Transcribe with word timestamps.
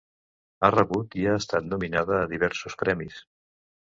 Ha 0.61 0.69
rebut 0.75 1.17
i 1.23 1.27
ha 1.31 1.35
estat 1.41 1.67
nominada 1.75 2.17
a 2.21 2.31
diversos 2.33 2.79
premis. 2.83 3.21